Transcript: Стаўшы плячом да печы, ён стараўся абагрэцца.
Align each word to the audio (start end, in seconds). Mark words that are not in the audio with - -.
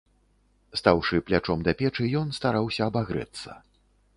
Стаўшы 0.79 1.19
плячом 1.27 1.61
да 1.67 1.75
печы, 1.81 2.09
ён 2.23 2.27
стараўся 2.39 2.81
абагрэцца. 2.89 3.49